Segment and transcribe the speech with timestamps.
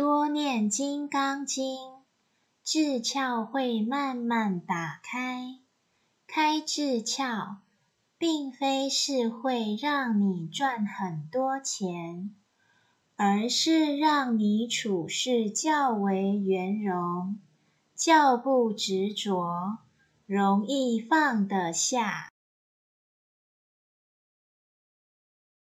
[0.00, 1.76] 多念金刚经。
[2.64, 5.58] 智窍会慢慢打开
[6.26, 7.56] 开智窍
[8.16, 12.34] 并非是会让你赚很多钱
[13.16, 17.38] 而是让你处事较为圆融
[17.94, 19.80] 较不执着
[20.24, 22.30] 容易放得下。